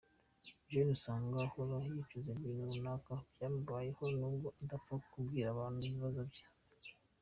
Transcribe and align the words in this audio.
Jeanne 0.69 0.91
usanga 0.95 1.37
ahora 1.45 1.75
yicuza 1.87 2.29
ibintu 2.33 2.63
runaka 2.75 3.13
byamubayeho, 3.33 4.03
nubwo 4.17 4.47
adapfa 4.61 4.93
kubwira 5.11 5.47
abandi 5.51 5.81
ibibazo 5.85 6.21
bye. 6.29 6.45